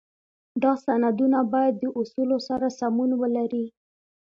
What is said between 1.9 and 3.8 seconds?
اصولو سره سمون ولري.